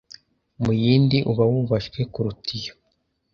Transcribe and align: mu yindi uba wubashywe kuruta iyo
mu 0.61 0.71
yindi 0.81 1.17
uba 1.31 1.43
wubashywe 1.51 1.99
kuruta 2.13 2.49
iyo 2.59 2.73